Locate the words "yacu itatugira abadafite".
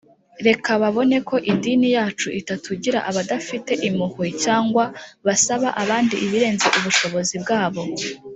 1.97-3.71